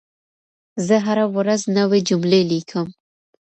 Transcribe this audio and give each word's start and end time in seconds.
زه 0.85 0.95
هره 1.05 1.25
ورځ 1.35 1.61
نوي 1.77 1.99
جملې 2.09 2.41
لیکم. 2.51 2.87